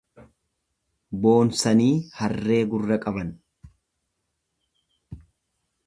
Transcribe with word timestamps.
Boonsanii 1.25 1.91
harree 2.21 2.59
gurra 2.73 2.99
qaban. 3.05 3.31